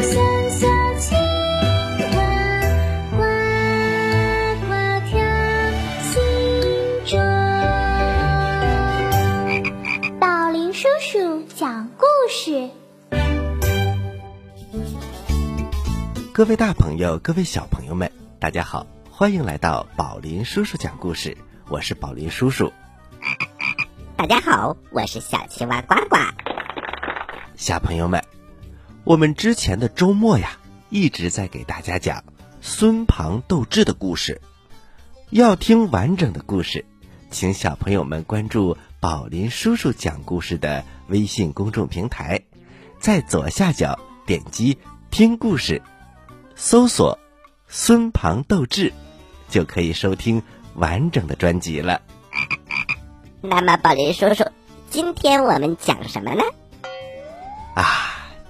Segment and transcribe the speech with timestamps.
[0.00, 0.18] 小
[0.98, 1.24] 青蛙
[3.10, 3.16] 呱
[4.66, 4.70] 呱
[5.06, 5.16] 跳，
[10.20, 12.68] 宝林叔叔讲故事。
[16.32, 21.34] 各位大朋友，各位小朋友们，大家好，欢迎来到宝林叔叔讲故事。
[21.70, 22.70] 我是宝林叔叔。
[24.14, 26.18] 大家好，我是小青蛙呱呱。
[27.56, 28.22] 小朋友们。
[29.06, 30.58] 我们之前的周末呀，
[30.90, 32.24] 一直在给大家讲
[32.60, 34.42] 孙庞斗智的故事。
[35.30, 36.84] 要听完整的故事，
[37.30, 42.42] 请小朋友们关注宝林叔叔讲故事的微信公众平台，
[42.98, 43.96] 在左下角
[44.26, 44.76] 点击
[45.12, 45.80] 听故事。
[46.56, 47.20] 搜索
[47.68, 48.92] “孙庞斗智”，
[49.48, 50.42] 就可以收听
[50.74, 52.02] 完整的专辑了。
[53.40, 54.44] 那么，宝林叔叔，
[54.90, 56.42] 今天我们讲什么呢？
[57.76, 57.84] 啊，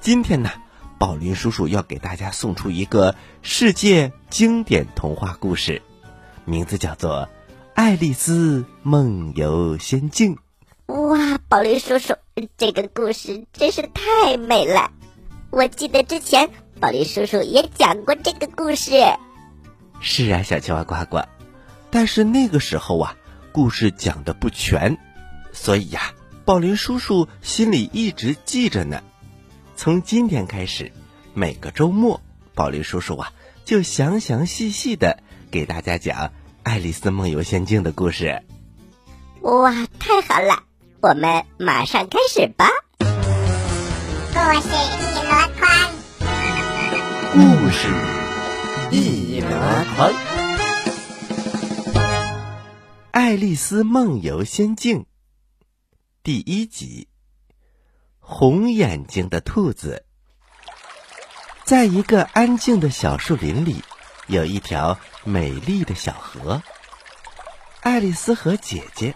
[0.06, 0.52] 今天呢，
[1.00, 5.82] 宝林叔叔要给大家送出一个世界经典童话故事，
[6.44, 7.22] 名字叫做
[7.74, 10.36] 《爱丽丝梦游仙境》。
[10.94, 12.14] 哇，宝林叔叔，
[12.56, 14.92] 这个故事真是太美了！
[15.50, 16.50] 我记得之前。
[16.78, 18.92] 宝林叔叔也讲过这个故事。
[19.98, 21.24] 是啊，小青蛙呱呱。
[21.90, 23.16] 但是那个时候啊，
[23.50, 24.98] 故事讲的不全，
[25.52, 29.02] 所以呀，宝林叔叔心里一直记着呢。
[29.76, 30.90] 从今天开始，
[31.34, 32.22] 每个周末，
[32.54, 33.30] 宝林叔叔啊
[33.66, 36.16] 就详详细细的给大家讲
[36.62, 38.42] 《爱丽丝梦游仙境》的故事。
[39.42, 40.64] 哇，太好了！
[41.00, 42.70] 我们马上开始吧。
[42.98, 45.68] 故事一箩筐。
[47.32, 47.88] 故事
[48.90, 49.48] 一箩
[49.94, 50.10] 筐，
[53.10, 55.00] 《爱丽丝梦游仙境》
[56.22, 57.08] 第一集：
[58.28, 60.04] 红眼睛的兔子。
[61.62, 63.84] 在一个安静的小树林里，
[64.26, 66.60] 有一条美丽的小河。
[67.82, 69.14] 爱丽丝和姐姐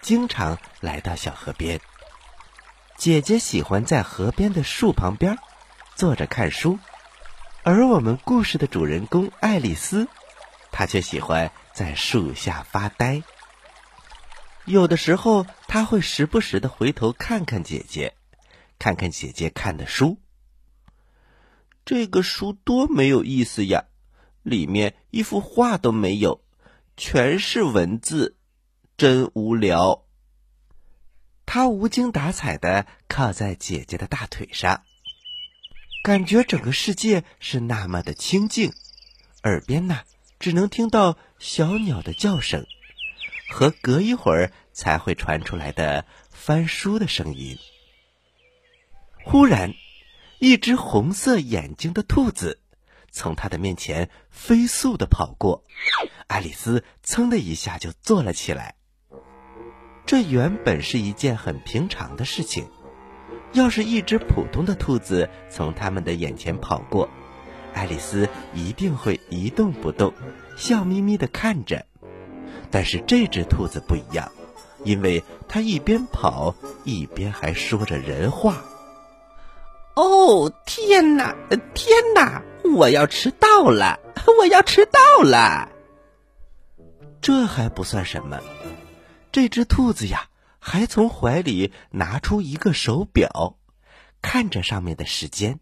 [0.00, 1.82] 经常来到小河边。
[2.96, 5.36] 姐姐喜欢在河边的树旁边
[5.94, 6.78] 坐着看书。
[7.62, 10.08] 而我们故事的主人公爱丽丝，
[10.72, 13.22] 她却喜欢在树下发呆。
[14.64, 18.14] 有的时候，她会时不时的回头看看姐姐，
[18.78, 20.20] 看看姐姐看的书。
[21.84, 23.84] 这个书多没有意思呀，
[24.42, 26.42] 里面一幅画都没有，
[26.96, 28.36] 全是文字，
[28.96, 30.04] 真无聊。
[31.44, 34.82] 她无精打采的靠在姐姐的大腿上。
[36.02, 38.72] 感觉整个世界是那么的清静，
[39.44, 40.00] 耳边呢
[40.38, 42.66] 只能听到小鸟的叫声，
[43.48, 47.56] 和隔一会儿才会传出来的翻书的声音。
[49.28, 49.74] 忽然，
[50.38, 52.60] 一只红色眼睛的兔子
[53.10, 55.64] 从他的面前飞速的跑过，
[56.28, 58.76] 爱丽丝噌的一下就坐了起来。
[60.06, 62.68] 这原本是一件很平常的事情。
[63.52, 67.08] 要是一只普通的兔子从他们的眼前跑过，
[67.74, 70.14] 爱丽丝一定会一动不动，
[70.56, 71.84] 笑眯眯的看着。
[72.70, 74.30] 但是这只兔子不一样，
[74.84, 76.54] 因为它一边跑
[76.84, 78.62] 一边还说着人话。
[79.96, 81.34] 哦，天哪，
[81.74, 82.42] 天哪！
[82.76, 83.98] 我要迟到了，
[84.38, 85.70] 我要迟到了。
[87.20, 88.40] 这还不算什么，
[89.32, 90.28] 这只兔子呀。
[90.58, 93.56] 还从怀里拿出一个手表，
[94.20, 95.60] 看着上面的时间，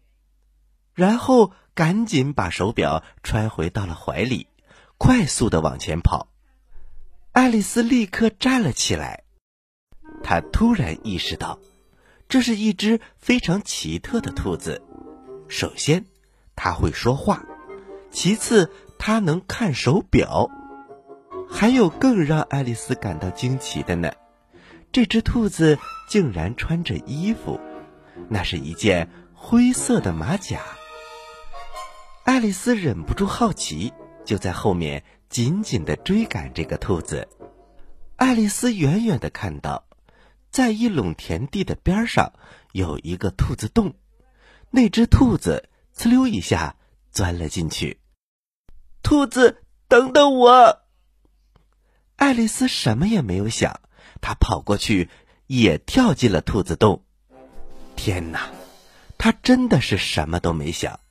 [0.95, 4.47] 然后赶紧把手表揣回到了怀里，
[4.97, 6.29] 快速的往前跑。
[7.33, 9.25] 爱丽丝立刻站了起来，
[10.23, 11.59] 她突然意识到，
[12.27, 14.81] 这是一只非常奇特的兔子。
[15.47, 16.05] 首先，
[16.55, 17.45] 它会说话；
[18.11, 20.49] 其次，它能看手表；
[21.49, 24.11] 还有更让爱丽丝感到惊奇的呢。
[24.91, 25.77] 这只兔子
[26.09, 27.59] 竟然穿着衣服，
[28.29, 30.61] 那是一件灰色的马甲。
[32.23, 33.93] 爱丽丝忍不住好奇，
[34.23, 37.27] 就在后面紧紧的追赶这个兔子。
[38.15, 39.83] 爱丽丝远远的看到，
[40.55, 42.31] 在一垄田地的边上
[42.71, 43.93] 有一个兔子洞，
[44.71, 46.77] 那只兔子呲溜一下
[47.11, 47.99] 钻了进去。
[49.03, 50.83] 兔子，等等我！
[52.15, 53.81] 爱丽丝什么也没有想。
[54.21, 55.09] 她跑过去，
[55.47, 57.03] 也跳进了兔子洞。
[57.97, 58.49] 天哪，
[59.17, 61.01] 她真的是什么都没想，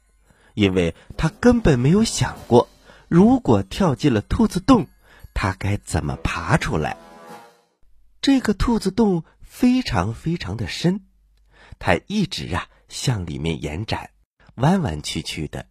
[0.55, 2.71] 因为她根本没有想过，
[3.09, 4.87] 如果跳进了兔子洞，
[5.35, 6.97] 她该怎么爬出来。
[8.23, 9.23] 这个兔子洞
[9.55, 11.03] 非常非常的深，
[11.79, 14.11] 它一直啊向里面延展，
[14.57, 15.69] 弯弯曲曲的。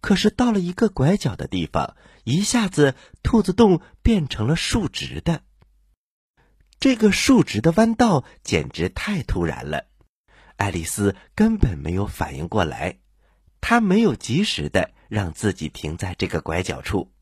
[0.00, 5.42] 可是到了一个拐角的地方，一下子兔子洞变成了竖直的。
[6.78, 9.86] 这个竖直的弯道简直太突然了，
[10.54, 13.00] 爱丽丝根本没有反应过来。
[13.60, 17.12] 她没有及时的让自己停在这个拐角处，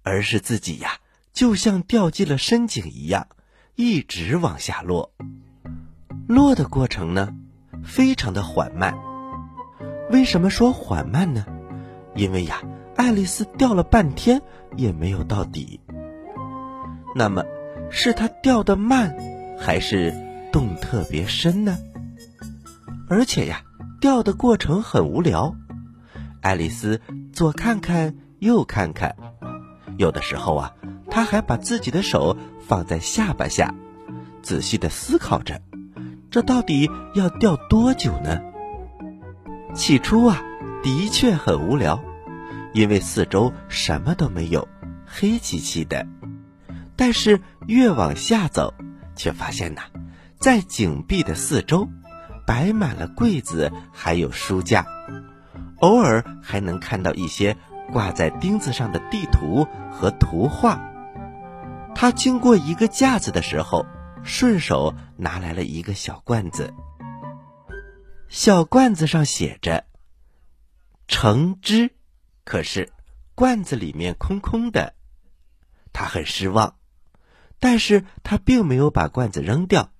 [0.00, 1.00] 而是自己呀，
[1.34, 3.28] 就像掉进了深井一样，
[3.76, 5.12] 一直往下落。
[6.28, 7.34] 落的过程呢，
[7.82, 8.94] 非常的缓慢。
[10.10, 11.44] 为什么说缓慢呢？
[12.14, 12.62] 因为呀，
[12.94, 14.40] 爱丽丝掉了半天
[14.76, 15.80] 也没有到底。
[17.16, 17.44] 那么，
[17.90, 19.16] 是她掉的慢，
[19.58, 20.14] 还是
[20.52, 21.76] 洞特别深呢？
[23.08, 23.62] 而且呀，
[24.00, 25.56] 掉的过程很无聊。
[26.40, 27.00] 爱丽丝
[27.32, 29.16] 左看看，右看看，
[29.98, 30.74] 有的时候啊，
[31.14, 33.72] 他还把自己的手放在下巴下，
[34.42, 35.62] 仔细的思考着，
[36.28, 38.40] 这到底要掉多久呢？
[39.76, 40.42] 起初啊，
[40.82, 42.02] 的确很无聊，
[42.72, 44.66] 因为四周什么都没有，
[45.06, 46.04] 黑漆漆的。
[46.96, 48.74] 但是越往下走，
[49.14, 49.82] 却发现呐，
[50.40, 51.88] 在井壁的四周，
[52.44, 54.84] 摆满了柜子，还有书架，
[55.78, 57.56] 偶尔还能看到一些
[57.92, 60.90] 挂在钉子上的地图和图画。
[61.94, 63.86] 他经过一个架子的时候，
[64.22, 66.72] 顺手拿来了一个小罐子。
[68.28, 69.86] 小罐子上写着
[71.08, 71.94] “橙汁”，
[72.44, 72.92] 可是
[73.34, 74.94] 罐子里面空空的，
[75.92, 76.76] 他很失望。
[77.60, 79.92] 但是他并没有把罐子扔掉，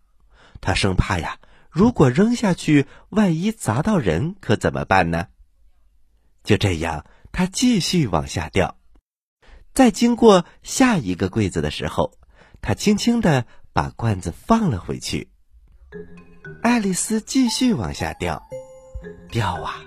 [0.61, 1.39] 他生怕呀，
[1.71, 5.29] 如果扔下去，万一砸到人，可怎么办呢？
[6.43, 8.77] 就这样，他继续往下掉。
[9.75, 12.13] 在经过下一个柜子的时候，
[12.63, 15.29] 他轻轻的把罐子放了回去。
[16.63, 18.41] 爱丽丝继续往下掉，
[19.33, 19.83] 掉啊，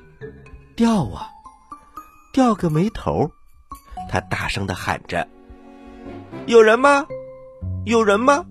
[0.75, 1.29] 掉啊，
[2.33, 3.31] 掉个没头。
[4.09, 5.27] 她大声的喊着
[6.47, 7.05] ：“有人吗？
[7.85, 8.45] 有人吗？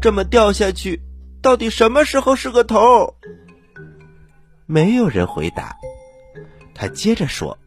[0.00, 1.02] 这么掉下去，
[1.42, 3.14] 到底什么时候是个头？”
[4.64, 5.76] 没有人回答。
[6.74, 7.58] 他接着说：“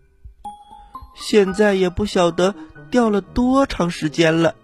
[1.16, 2.54] 现在也不晓得
[2.90, 4.56] 掉了多长时间了，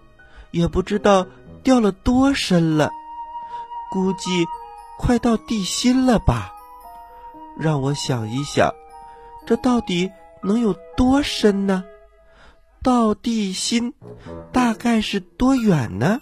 [0.50, 1.26] 也不知道
[1.62, 2.90] 掉了多深了，
[3.90, 4.46] 估计……”
[4.96, 6.52] 快到地心了吧？
[7.58, 8.72] 让我想一想，
[9.44, 11.82] 这到底能有多深呢？
[12.80, 13.92] 到地心
[14.52, 16.20] 大概是多远呢？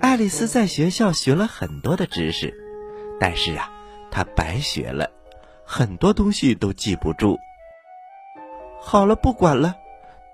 [0.00, 2.54] 爱丽丝在学校学了很多的知识，
[3.20, 3.70] 但是啊，
[4.10, 5.10] 她白学了，
[5.66, 7.36] 很多东西都记不住。
[8.80, 9.76] 好了，不管了，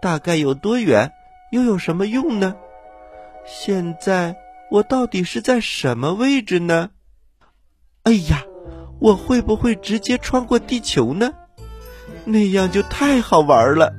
[0.01, 1.13] 大概有多远，
[1.53, 2.57] 又有什么用呢？
[3.47, 4.37] 现在。
[4.71, 6.91] 我到底是在什么位置呢？
[8.05, 8.45] 哎呀，
[9.01, 11.33] 我会不会直接穿过地球呢？
[12.25, 13.93] 那样就太好玩了。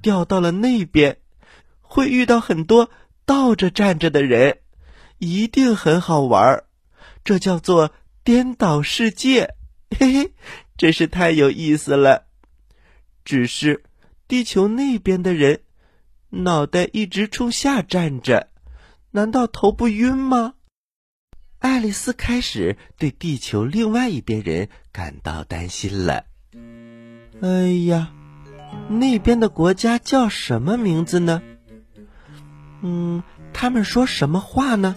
[0.00, 1.16] 掉到了那边，
[1.80, 2.88] 会遇到很多
[3.24, 4.58] 倒着站着的人，
[5.18, 6.66] 一定很好玩儿。
[7.24, 7.90] 这叫做
[8.22, 9.56] 颠倒世界，
[9.98, 10.32] 嘿嘿，
[10.76, 12.26] 真是太有意思了。
[13.24, 13.82] 只是
[14.28, 15.60] 地球那边的人，
[16.30, 18.48] 脑袋一直冲下站着。
[19.12, 20.54] 难道头不晕吗？
[21.58, 26.26] 爱丽丝开始对地球另外一边人感到担心了。
[27.40, 28.12] 哎呀，
[28.88, 31.42] 那边的国家叫什么名字呢？
[32.82, 34.96] 嗯，他们说什么话呢？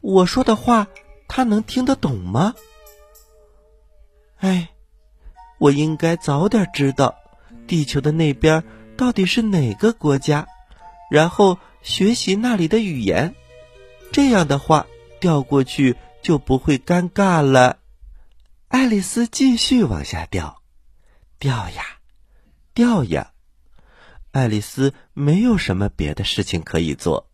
[0.00, 0.88] 我说的话，
[1.26, 2.54] 他能听得懂吗？
[4.36, 4.70] 哎，
[5.58, 7.16] 我应该早点知道
[7.68, 8.64] 地球的那边
[8.96, 10.48] 到底是哪个国家，
[11.08, 11.56] 然后。
[11.80, 13.36] 学习那里的语言，
[14.10, 14.88] 这样的话
[15.20, 17.78] 掉过去就不会尴尬了。
[18.66, 20.60] 爱丽丝继续往下掉，
[21.38, 21.84] 掉呀，
[22.74, 23.30] 掉呀。
[24.32, 27.30] 爱丽丝没有什么别的事情可以做，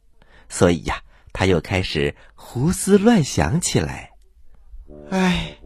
[0.51, 4.11] 所以呀，她又开始胡思乱想起来。
[5.11, 5.57] 唉，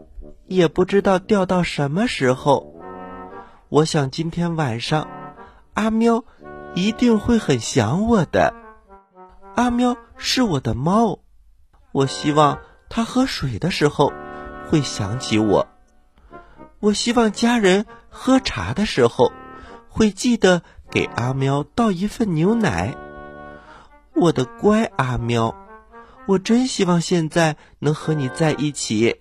[0.47, 2.78] 也不知道掉到什么时候。
[3.71, 5.07] 我想今天晚上，
[5.75, 6.25] 阿喵
[6.75, 8.55] 一定会很想我的。
[9.57, 11.19] 阿喵是我的猫，
[11.93, 14.11] 我希望它喝水的时候
[14.71, 15.69] 会想起我。
[16.81, 19.33] 我希望家人喝茶的时候
[19.91, 22.97] 会记得给阿喵倒一份牛奶。
[24.15, 25.55] 我的乖阿喵，
[26.27, 29.21] 我真希望现在能和你在一起。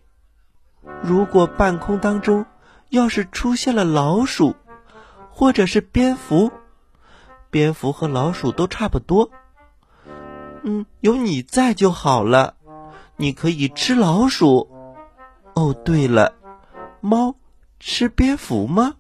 [1.03, 2.45] 如果半空当中
[2.89, 4.55] 要是出现了老鼠，
[5.29, 6.51] 或者是蝙蝠，
[7.49, 9.31] 蝙蝠和老鼠都差不多。
[10.63, 12.55] 嗯，有你在就好了。
[13.15, 14.69] 你可以吃老鼠。
[15.55, 16.35] 哦，对了，
[17.01, 17.35] 猫
[17.79, 18.95] 吃蝙蝠吗？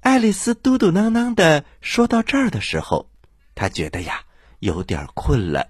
[0.00, 3.08] 爱丽丝嘟嘟囔囔的说到这儿的时候，
[3.54, 4.24] 她觉得呀
[4.58, 5.68] 有点困了。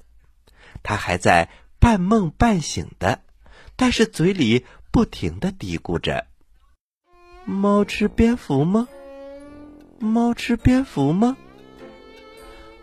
[0.83, 3.21] 她还在半梦半醒的，
[3.77, 6.27] 但是嘴里不停的嘀咕着
[7.47, 8.87] ：“猫吃蝙蝠吗？
[9.99, 11.35] 猫吃蝙蝠吗？”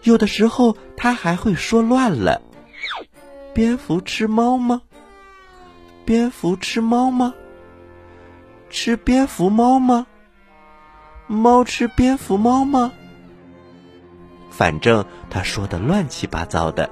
[0.02, 2.42] 有的时候，他还会说乱了
[3.54, 4.82] ：“蝙蝠吃猫吗？
[6.04, 7.36] 蝙蝠吃猫吗？
[8.72, 10.08] 吃蝙蝠猫吗？
[11.28, 12.92] 猫吃蝙蝠猫吗？”
[14.50, 16.90] 反正他说的乱七八糟的，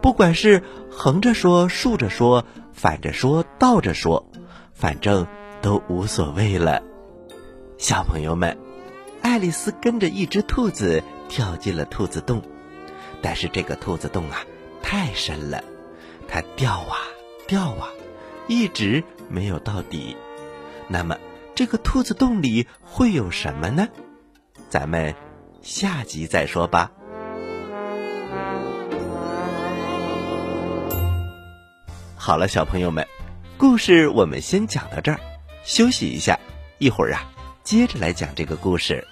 [0.00, 4.27] 不管是横着说、竖着说、反着说、倒着说，
[4.78, 5.26] 反正
[5.60, 6.80] 都无所谓了。
[7.78, 8.56] 小朋友们，
[9.22, 11.02] 爱丽丝跟着一只兔子。
[11.28, 12.40] 跳进了兔子洞，
[13.20, 14.38] 但是这个兔子洞啊
[14.82, 15.62] 太深了，
[16.26, 16.96] 它掉啊
[17.46, 17.90] 掉啊，
[18.46, 20.16] 一直没有到底。
[20.88, 21.18] 那么
[21.54, 23.88] 这个兔子洞里会有什么呢？
[24.70, 25.14] 咱们
[25.60, 26.90] 下集再说吧。
[32.16, 33.06] 好了，小朋友们，
[33.58, 35.18] 故事我们先讲到这儿，
[35.64, 36.38] 休息一下，
[36.78, 37.28] 一会儿啊
[37.64, 39.04] 接着来讲这个故事。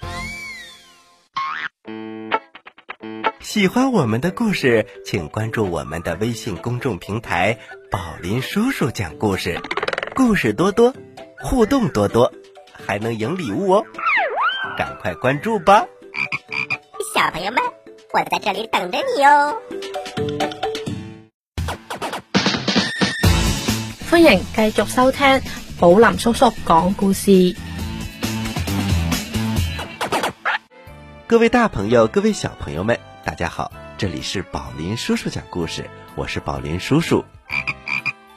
[3.41, 7.57] 喜欢我们的故事，请关注我们的微信公众平台
[7.91, 9.59] “宝林叔叔讲故事”，
[10.15, 10.93] 故事多多，
[11.41, 12.31] 互动多多，
[12.71, 13.85] 还能赢礼物哦！
[14.77, 15.85] 赶快关注吧，
[17.13, 17.61] 小朋友们，
[18.13, 19.61] 我在这里等着你哦！
[24.09, 25.41] 欢迎继续收听
[25.77, 27.53] 宝林叔叔讲故事。
[31.27, 32.97] 各位大朋友，各位小朋友们。
[33.25, 37.25] 大家好，这里是宝林叔叔讲故事，我是宝林叔叔。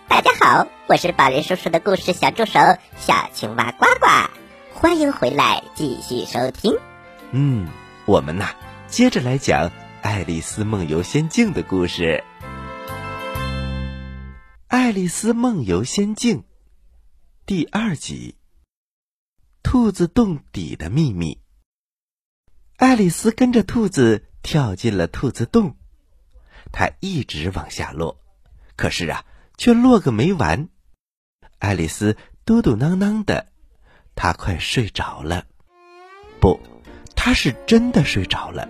[0.09, 2.59] 大家好，我是宝林叔叔的故事小助手
[2.99, 4.29] 小青蛙呱呱，
[4.75, 6.77] 欢迎回来继续收听。
[7.31, 7.69] 嗯，
[8.07, 8.49] 我们呐，
[8.89, 9.69] 接着来讲
[10.03, 12.25] 《爱丽丝梦游仙境》的故事。
[14.71, 16.43] 《爱丽丝梦游仙境》
[17.45, 18.37] 第二集：
[19.65, 21.41] 兔子洞底的秘密。
[22.77, 24.27] 爱丽丝跟着兔子。
[24.43, 25.77] 跳进了兔子洞，
[26.71, 28.21] 它一直往下落，
[28.77, 29.27] 可是啊，
[29.59, 30.69] 却落个没完。
[31.59, 33.49] 爱丽丝嘟嘟囔囔的，
[34.15, 35.47] 她快睡着了。
[36.41, 36.61] 不，
[37.17, 38.69] 她是真的睡着了。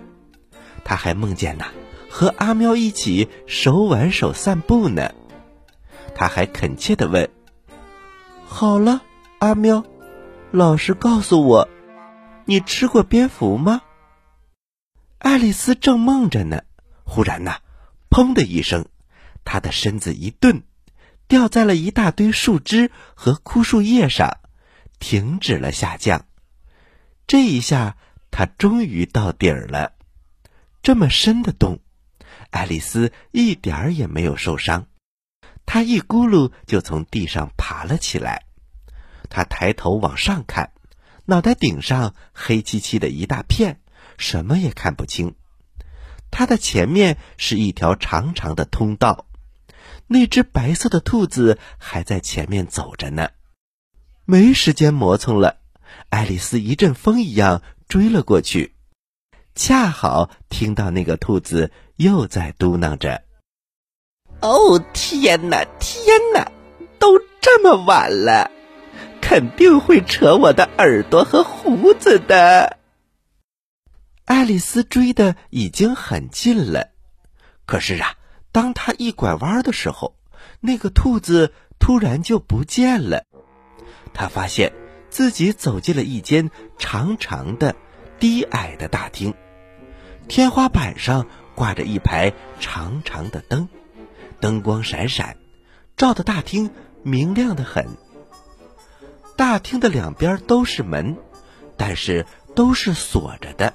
[0.83, 1.71] 她还梦见呐，
[2.09, 5.13] 和阿喵一起手挽手散步呢。
[6.15, 7.29] 他还恳切的问
[8.45, 9.01] ：“好了，
[9.39, 9.83] 阿喵，
[10.51, 11.69] 老实告诉我，
[12.45, 13.81] 你吃过蝙蝠吗？”
[15.19, 16.63] 爱丽丝正梦着呢，
[17.03, 17.59] 忽然呐，
[18.09, 18.85] 砰的一声，
[19.45, 20.63] 她的身子一顿，
[21.27, 24.39] 掉在了一大堆树枝和枯树叶上，
[24.99, 26.25] 停止了下降。
[27.27, 27.97] 这一下，
[28.31, 29.93] 她终于到底儿了。
[30.81, 31.79] 这么深的洞，
[32.49, 34.87] 爱丽丝一点儿也没有受伤，
[35.73, 38.43] 他一咕噜就从地上爬了起来。
[39.29, 40.73] 他抬头往上看，
[41.23, 43.79] 脑袋顶上黑漆漆的一大片。
[44.17, 45.33] 什么也看不清，
[46.29, 49.27] 它的前面是一条长长的通道，
[50.07, 53.29] 那只白色的兔子还在前面走着呢。
[54.25, 55.61] 没时间磨蹭了，
[56.09, 58.75] 爱丽丝一阵风一样追了过去，
[59.55, 63.23] 恰好听到那个兔子又在嘟囔着
[64.41, 66.51] ：“哦，天哪，天哪，
[66.97, 68.49] 都这么晚了，
[69.21, 72.77] 肯定会扯我的耳朵和胡子的。”
[74.25, 76.89] 爱丽丝追的已经很近了，
[77.65, 78.15] 可是啊，
[78.51, 80.15] 当她一拐弯的时候，
[80.59, 83.25] 那个兔子突然就不见了。
[84.13, 84.73] 她发现
[85.09, 87.75] 自己走进了一间长长的、
[88.19, 89.33] 低矮的大厅，
[90.27, 93.67] 天花板上挂着一排长长的灯，
[94.41, 95.37] 灯光闪闪，
[95.95, 96.71] 照得大厅
[97.03, 97.87] 明亮的很。
[99.37, 101.17] 大厅的两边都是门，
[101.77, 103.73] 但是都是锁着的。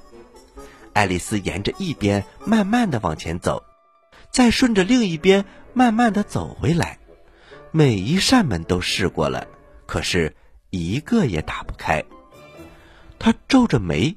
[0.93, 3.63] 爱丽丝沿着一边慢慢的往前走，
[4.31, 6.99] 再顺着另一边慢慢的走回来。
[7.71, 9.47] 每一扇门都试过了，
[9.87, 10.35] 可是
[10.71, 12.05] 一个也打不开。
[13.19, 14.17] 她皱着眉，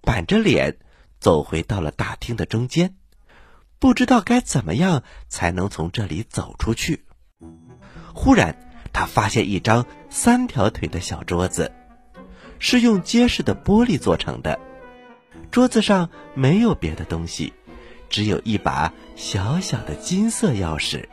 [0.00, 0.78] 板着脸，
[1.20, 2.94] 走回到了大厅的中间，
[3.84, 7.04] 不知道该怎么样才能从这里走出去。
[8.14, 8.56] 忽然，
[8.94, 11.70] 他发现一张三条腿的小桌子，
[12.58, 14.58] 是用结实的玻璃做成的。
[15.50, 17.52] 桌子上没有别的东西，
[18.08, 21.06] 只有一把小小的金色钥匙。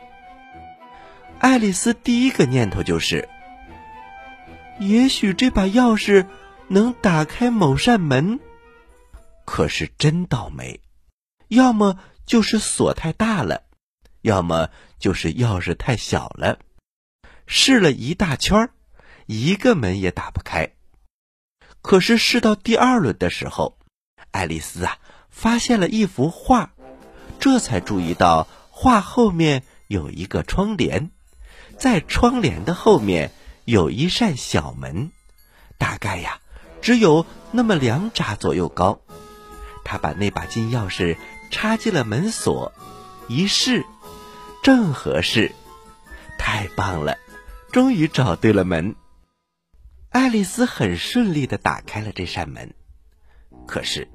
[1.40, 3.28] 爱丽丝第一个念头就是：
[4.80, 6.26] 也许这把钥匙
[6.68, 8.40] 能打开某扇门。
[9.44, 10.80] 可是真倒霉，
[11.48, 11.98] 要么
[12.32, 13.64] 就是锁太大了，
[14.22, 16.60] 要么就是钥匙太小了。
[17.46, 18.70] 试了一大圈儿，
[19.26, 20.70] 一个门也打不开。
[21.82, 23.76] 可是试到第二轮的时候，
[24.30, 24.96] 爱丽丝啊
[25.28, 26.72] 发现了一幅画，
[27.38, 31.10] 这才注意到画后面有一个窗帘，
[31.76, 33.30] 在窗帘的后面
[33.66, 35.12] 有一扇小门，
[35.76, 36.40] 大概呀
[36.80, 39.02] 只有那么两拃左右高。
[39.84, 41.18] 她把那把金钥匙
[41.52, 42.72] 插进了门锁，
[43.28, 43.84] 一试，
[44.64, 45.54] 正合适，
[46.38, 47.18] 太棒了，
[47.70, 48.96] 终于找对了门。
[50.08, 52.74] 爱丽丝很顺利的打开了这扇门，
[53.66, 54.08] 可是，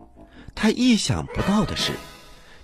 [0.55, 1.93] 她意想不到的是，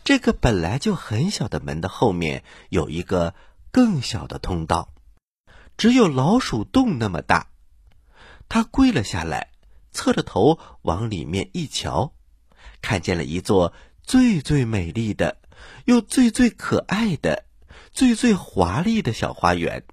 [0.04, 3.36] 这个本来就很小的门的后面有一个
[3.72, 4.90] 更小的通道，
[5.78, 7.48] 只有老鼠洞那么大。
[8.50, 9.52] 她跪了下来，
[9.92, 12.14] 侧着头往里面一瞧，
[12.82, 13.74] 看见了一座
[14.04, 15.38] 最最美丽的、
[15.86, 17.46] 又最最可爱的、
[17.92, 19.84] 最最华丽的小花园。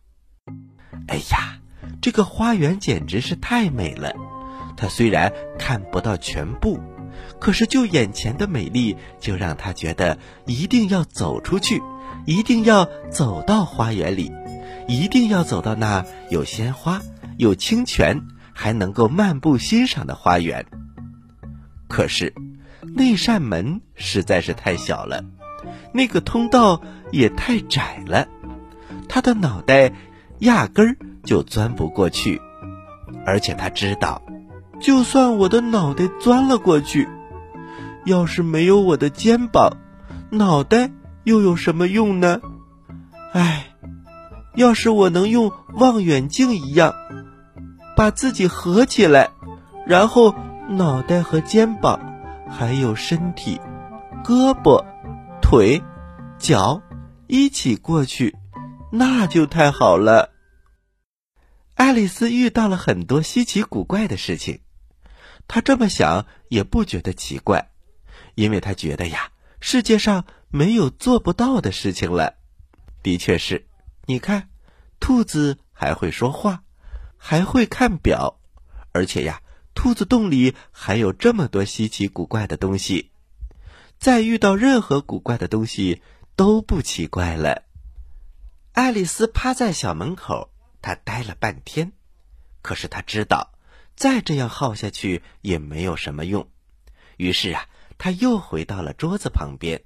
[1.09, 1.57] 哎呀！
[2.03, 4.15] 这个花园简直是太美了，
[4.77, 6.81] 他虽然看不到全部，
[7.39, 11.83] 可是就眼前的美丽，就让他觉得一定要走出去，
[12.27, 14.33] 一定要走到花园里，
[14.89, 17.03] 一定要走到那有鲜花、
[17.37, 18.23] 有清泉，
[18.55, 20.67] 还能够漫步欣赏的花园。
[21.87, 22.33] 可是，
[22.95, 25.25] 那扇门实在是太小了，
[25.93, 28.27] 那个通道也太窄了，
[29.09, 29.93] 他的脑袋
[30.39, 30.97] 压根儿。
[31.23, 32.41] 就钻不过去，
[33.27, 34.23] 而且他知道，
[34.81, 37.07] 就算我的脑袋钻了过去，
[38.07, 39.77] 要是没有我的肩膀，
[40.31, 40.91] 脑袋
[41.25, 42.41] 又有什么用呢？
[43.35, 43.67] 唉，
[44.55, 46.95] 要是我能用望远镜一样，
[47.99, 49.29] 把自己合起来，
[49.87, 50.35] 然后
[50.71, 52.01] 脑袋和肩膀，
[52.51, 53.61] 还有身体、
[54.25, 54.85] 胳膊、
[55.41, 55.83] 腿、
[56.39, 56.83] 脚
[57.29, 58.37] 一起过去，
[58.91, 60.33] 那就太好了。
[61.75, 64.61] 爱丽丝遇到了很多稀奇古怪的事情，
[65.49, 67.71] 她这么想也不觉得奇怪，
[68.35, 72.35] 因为她觉得呀，世界上没有做不到的事情了。
[73.03, 73.67] 的确是，
[74.05, 74.51] 你看，
[74.99, 76.65] 兔子还会说话，
[77.17, 78.39] 还会看表，
[78.93, 79.41] 而且呀，
[79.75, 83.11] 兔子洞里还有这么多稀奇古怪的东西。
[83.99, 86.03] 再遇到任何古怪的东西
[86.37, 87.65] 都不奇怪了。
[88.73, 90.51] 爱丽丝趴在小门口。
[90.83, 91.93] 她呆了半天，
[92.63, 93.53] 可是他知道，
[93.97, 96.49] 再这样耗下去也没有什么用。
[97.19, 99.85] 于是啊，他又回到了桌子旁边，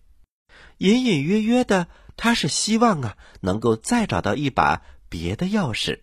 [0.78, 6.02] 隐隐约约的，他是希望啊，能够再找到一把别的钥匙，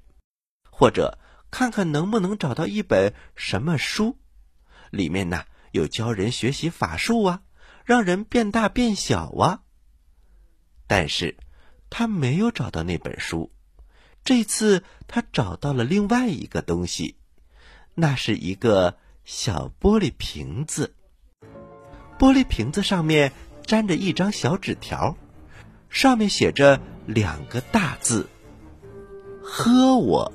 [0.70, 1.18] 或者
[1.52, 4.18] 看看能不能找到一本什么书，
[4.90, 7.42] 里面呢有教人学习法术啊，
[7.86, 9.62] 让人变大变小啊。
[10.88, 11.38] 但是，
[11.90, 13.52] 他没有找到那本书。
[14.24, 17.18] 这次他找到了另外一个东西，
[17.96, 20.96] 那是一个小玻璃瓶子。
[22.18, 23.32] 玻璃瓶子上面
[23.66, 25.18] 粘着一张小纸条，
[25.90, 28.30] 上面写着两个大字
[29.44, 30.32] ：“喝我。”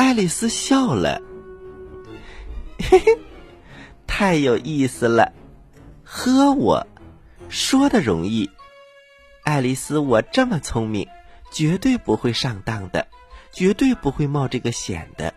[0.00, 1.20] 爱丽丝笑了，
[2.78, 3.18] 嘿嘿，
[4.06, 5.34] 太有意思了，
[6.02, 6.86] 喝我，
[7.50, 8.48] 说的容易。
[9.44, 11.06] 爱丽丝，我这么聪明。
[11.52, 13.08] 绝对不会上当的，
[13.52, 15.34] 绝对不会冒这个险的。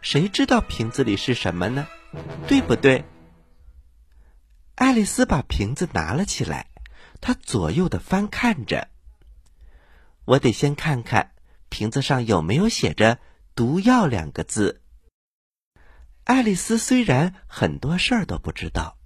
[0.00, 1.86] 谁知道瓶子里是什么呢？
[2.46, 3.04] 对不对？
[4.76, 6.68] 爱丽丝把瓶子拿了起来，
[7.20, 8.88] 她左右的翻看着。
[10.24, 11.32] 我得先看看
[11.68, 13.18] 瓶子上有没有写着
[13.58, 14.82] “毒药”两个字。
[16.22, 18.96] 爱丽丝虽然很多事儿都不知道，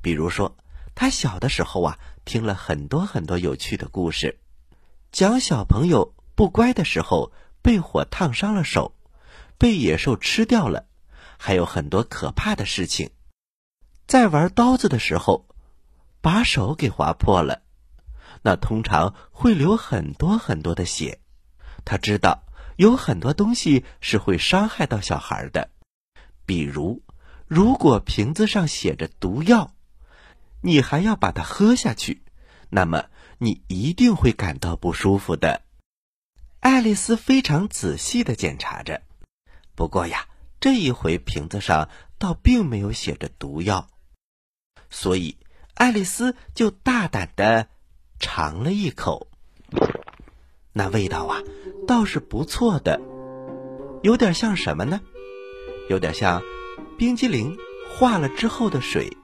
[0.00, 0.56] 比如说，
[0.94, 4.40] 她小的时候啊，听了很多很多有趣的故事。
[5.12, 8.94] 讲小朋友不乖的时候被火烫伤了手，
[9.58, 10.86] 被野兽吃掉了，
[11.36, 13.10] 还有很多可怕的事情。
[14.06, 15.46] 在玩刀子的时候，
[16.22, 17.60] 把手给划破了，
[18.40, 21.20] 那通常会流很多很多的血。
[21.84, 22.45] 他知道
[22.76, 25.70] 有很多东西是会伤害到小孩的，
[26.46, 27.02] 比如，
[27.46, 29.72] 如果瓶子上写着毒药，
[30.62, 32.22] 你还要把它喝下去，
[32.70, 33.06] 那么。
[33.38, 35.60] 你一定会感到不舒服的。
[36.60, 39.02] 爱丽丝非常仔细的检查着，
[39.74, 40.26] 不过呀，
[40.58, 43.90] 这一回瓶子上倒并没有写着毒药，
[44.88, 45.36] 所以
[45.74, 47.68] 爱丽丝就大胆的
[48.18, 49.28] 尝了一口。
[50.78, 51.40] 那味道啊，
[51.88, 53.00] 倒是不错的，
[54.02, 55.00] 有点像什么呢？
[55.88, 56.42] 有点像
[56.98, 57.56] 冰激凌
[57.88, 59.16] 化了之后的水，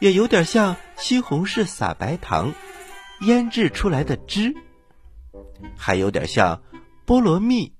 [0.00, 2.52] 也有点像西红柿撒白糖。
[3.20, 4.52] 腌制出来的汁，
[5.76, 6.60] 还有点像
[7.06, 7.72] 菠萝蜜，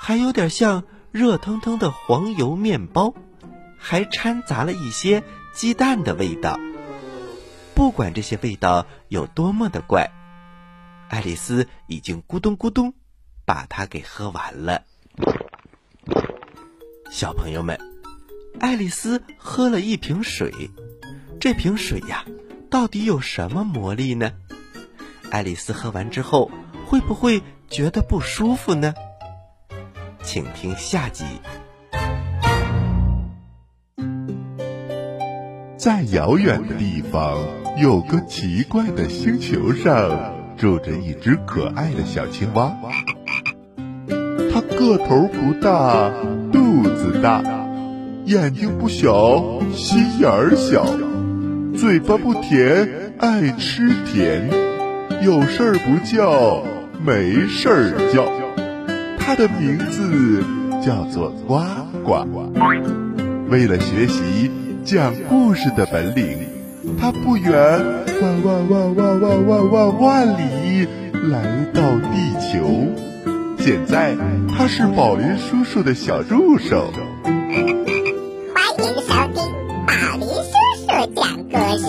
[0.00, 3.14] 还有点像热腾腾的黄油面包，
[3.76, 6.58] 还掺杂了一些鸡蛋的味道。
[7.74, 10.10] 不管这些味道有多么的怪，
[11.08, 12.94] 爱丽丝已经咕咚咕咚
[13.44, 14.82] 把它给喝完了。
[17.10, 17.78] 小朋友们，
[18.60, 20.70] 爱丽丝喝了一瓶水，
[21.40, 22.24] 这瓶水呀，
[22.70, 24.32] 到底有什么魔力呢？
[25.30, 26.50] 爱丽丝喝完之后，
[26.86, 28.94] 会不会觉得不舒服呢？
[30.22, 31.24] 请听下集。
[35.78, 37.38] 在遥远的地方，
[37.78, 42.72] 有个奇怪的星球上，住着一只可爱的小青蛙。
[44.52, 46.10] 它个头不大，
[46.52, 47.42] 肚子大，
[48.24, 50.84] 眼睛不小，心眼儿小，
[51.76, 54.50] 嘴巴不甜，爱吃甜，
[55.22, 56.64] 有事儿不叫，
[57.06, 58.26] 没事儿叫。
[59.16, 60.42] 它的名字
[60.84, 61.60] 叫做呱
[62.04, 62.26] 呱。
[63.48, 64.50] 为了学习
[64.82, 66.47] 讲故事的本领，
[66.96, 67.52] 它不远
[68.22, 72.64] 万万万万万万万万里来到地球。
[73.58, 74.16] 现在
[74.48, 76.92] 他是宝林叔叔的小助手。
[77.24, 77.34] 欢
[78.78, 79.42] 迎收听
[79.86, 81.84] 宝林叔叔讲故事，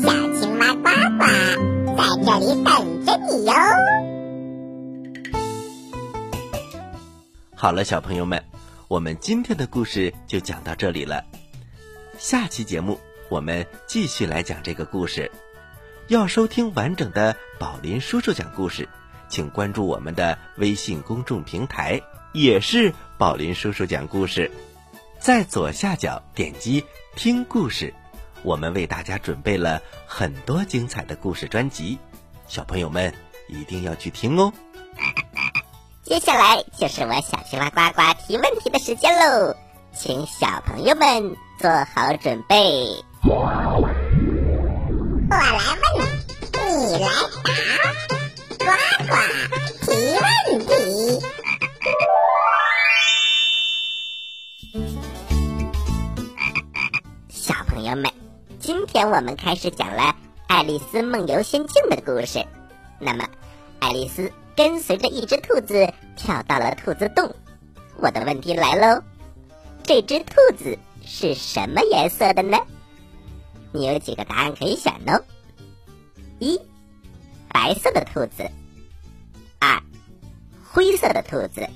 [0.00, 1.22] 小青蛙呱呱
[1.96, 2.70] 在这里等
[3.04, 3.52] 着你哟。
[7.54, 8.42] 好了，小朋友们，
[8.88, 11.24] 我们今天的故事就讲到这里了。
[12.18, 15.30] 下期节目我们继续来讲这个故事。
[16.08, 18.88] 要收听完整的宝林叔叔讲故事，
[19.28, 22.00] 请关注我们的微信公众平台，
[22.32, 24.50] 也是宝林叔叔讲故事。
[25.18, 26.84] 在左下角点击
[27.16, 27.92] 听故事，
[28.42, 31.98] 我们为大家准备了很多精彩的故事专辑，
[32.46, 33.12] 小朋友们
[33.48, 34.52] 一定要去听哦。
[36.04, 39.56] 接下来就是我小青蛙呱呱提问题的时间喽，
[39.92, 43.04] 请小朋友们做好准备。
[43.24, 43.94] 我来问，
[46.64, 47.46] 你来答，
[48.58, 48.66] 呱
[49.06, 49.10] 呱
[49.82, 49.86] 提
[50.20, 50.26] 问
[50.66, 50.70] 题。
[57.28, 58.10] 小朋友们，
[58.60, 60.02] 今天我们开始讲了
[60.46, 62.44] 《爱丽丝梦游仙境》的故事。
[62.98, 63.26] 那么，
[63.80, 67.34] 爱丽丝跟随着一只兔子跳到了兔子洞。
[67.96, 69.02] 我的问题来喽，
[69.84, 72.58] 这只兔子是什么颜色的呢？
[73.76, 75.20] 你有几个答案可以选呢：
[76.38, 76.58] 一、
[77.48, 78.50] 白色的兔子；
[79.58, 79.82] 二、
[80.64, 81.68] 灰色的兔子；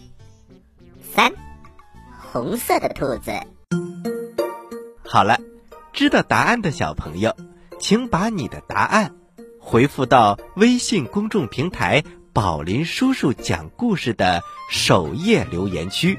[1.14, 1.30] 三、
[2.32, 3.32] 红色的兔子。
[5.04, 5.38] 好了，
[5.92, 7.36] 知道答案的小朋友，
[7.78, 9.14] 请把你的答案
[9.58, 16.18] 回复到微信公众平台“宝林叔叔讲故事”的首页留言区，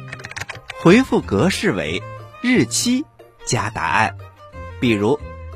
[0.79, 2.03] 回复格式为
[2.43, 3.03] 日期
[3.47, 4.15] 加答案。
[4.79, 5.19] 比如，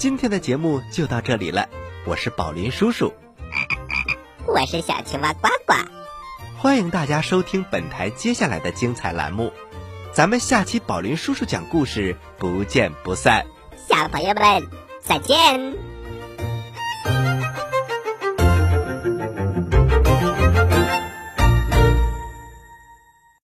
[0.00, 1.68] 今天的节目就到这里了，
[2.06, 3.12] 我是宝林叔叔，
[4.48, 5.74] 我是小青蛙呱呱。
[6.56, 9.52] 欢迎大家收听本台接下来的精彩栏目。
[10.10, 13.44] 咱们下期宝林叔叔讲故事，不见不散。
[13.76, 14.66] 小朋友们，
[15.02, 15.89] 再见。